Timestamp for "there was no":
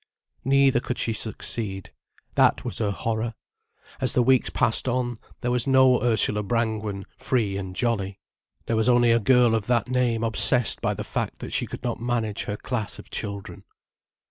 5.41-6.01